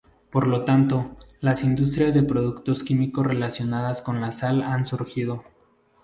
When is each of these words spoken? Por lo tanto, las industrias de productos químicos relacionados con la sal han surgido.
Por 0.31 0.47
lo 0.47 0.65
tanto, 0.65 1.15
las 1.41 1.61
industrias 1.63 2.15
de 2.15 2.23
productos 2.23 2.83
químicos 2.83 3.27
relacionados 3.27 4.01
con 4.01 4.19
la 4.19 4.31
sal 4.31 4.63
han 4.63 4.83
surgido. 4.83 5.43